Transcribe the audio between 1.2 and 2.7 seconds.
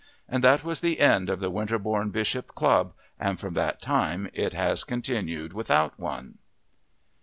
of the Winterbourne Bishop